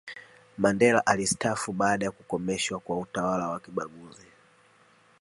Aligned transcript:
mandela 0.57 1.05
alisitaafu 1.05 1.73
baada 1.73 2.05
ya 2.05 2.11
kukomeshwa 2.11 2.79
kwa 2.79 2.97
utawala 2.99 3.49
wa 3.49 3.59
kibaguzi 3.59 4.27